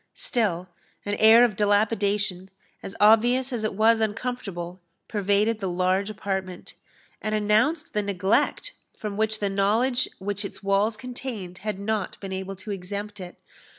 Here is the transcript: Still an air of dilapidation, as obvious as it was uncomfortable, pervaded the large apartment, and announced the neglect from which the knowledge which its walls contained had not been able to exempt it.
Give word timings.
Still 0.15 0.67
an 1.05 1.13
air 1.19 1.45
of 1.45 1.55
dilapidation, 1.55 2.49
as 2.81 2.95
obvious 2.99 3.53
as 3.53 3.63
it 3.63 3.75
was 3.75 4.01
uncomfortable, 4.01 4.81
pervaded 5.07 5.59
the 5.59 5.69
large 5.69 6.09
apartment, 6.09 6.73
and 7.21 7.35
announced 7.35 7.93
the 7.93 8.01
neglect 8.01 8.71
from 8.97 9.15
which 9.15 9.37
the 9.39 9.47
knowledge 9.47 10.09
which 10.17 10.43
its 10.43 10.63
walls 10.63 10.97
contained 10.97 11.59
had 11.59 11.77
not 11.77 12.19
been 12.19 12.33
able 12.33 12.55
to 12.55 12.71
exempt 12.71 13.19
it. 13.19 13.37